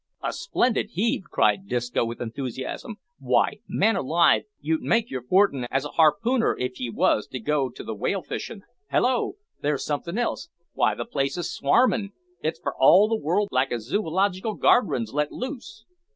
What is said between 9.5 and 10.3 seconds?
there's somethin'